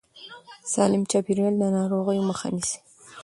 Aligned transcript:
سالم 0.73 1.03
چاپېريال 1.11 1.55
د 1.59 1.63
ناروغیو 1.77 2.27
مخه 2.29 2.47
نیسي. 2.55 2.77